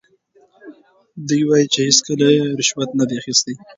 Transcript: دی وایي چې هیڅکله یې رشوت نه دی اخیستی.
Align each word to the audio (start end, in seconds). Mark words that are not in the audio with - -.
دی 1.27 1.39
وایي 1.47 1.67
چې 1.73 1.79
هیڅکله 1.87 2.27
یې 2.37 2.43
رشوت 2.59 2.89
نه 2.99 3.05
دی 3.09 3.15
اخیستی. 3.21 3.53